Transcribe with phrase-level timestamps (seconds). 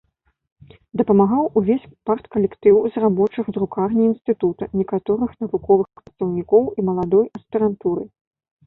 [1.01, 8.03] Дапамагаў увесь парткалектыў з рабочых друкарні інстытута, некаторых навуковых працаўнікоў і маладой аспірантуры.